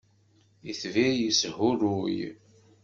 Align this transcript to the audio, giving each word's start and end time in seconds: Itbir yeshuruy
Itbir 0.71 1.11
yeshuruy 1.21 2.17